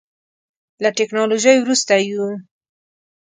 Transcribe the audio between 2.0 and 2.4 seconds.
یو.